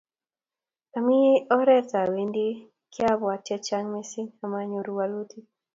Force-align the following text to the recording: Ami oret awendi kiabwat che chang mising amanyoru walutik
Ami 0.97 1.19
oret 1.57 1.89
awendi 2.01 2.45
kiabwat 2.93 3.41
che 3.47 3.55
chang 3.65 3.87
mising 3.93 4.29
amanyoru 4.45 4.91
walutik 4.97 5.45